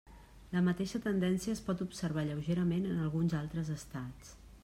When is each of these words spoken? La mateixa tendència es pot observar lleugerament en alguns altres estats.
La 0.53 0.61
mateixa 0.67 1.01
tendència 1.03 1.53
es 1.57 1.61
pot 1.67 1.83
observar 1.85 2.25
lleugerament 2.29 2.89
en 2.93 3.05
alguns 3.05 3.39
altres 3.43 3.73
estats. 3.77 4.35